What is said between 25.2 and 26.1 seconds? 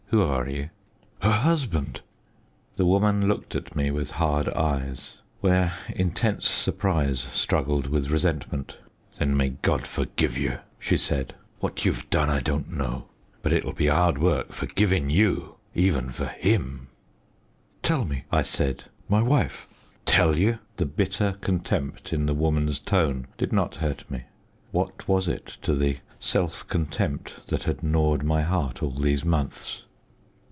it to the